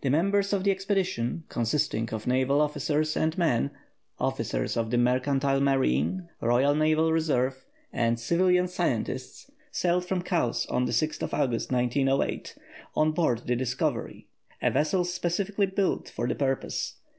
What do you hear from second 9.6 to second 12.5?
sailed from Cowes on August 6, 1901,